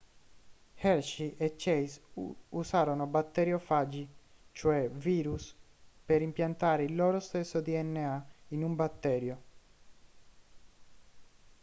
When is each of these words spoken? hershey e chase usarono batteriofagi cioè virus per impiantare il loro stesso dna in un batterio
hershey 0.81 1.35
e 1.37 1.53
chase 1.55 2.01
usarono 2.49 3.05
batteriofagi 3.05 4.09
cioè 4.51 4.89
virus 4.89 5.55
per 6.03 6.23
impiantare 6.23 6.85
il 6.85 6.95
loro 6.95 7.19
stesso 7.19 7.61
dna 7.61 8.27
in 8.47 8.63
un 8.63 8.73
batterio 8.75 9.41